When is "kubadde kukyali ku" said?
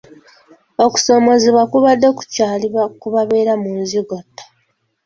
1.71-3.07